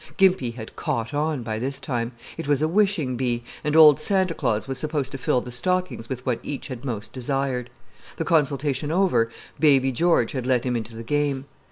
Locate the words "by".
1.43-1.59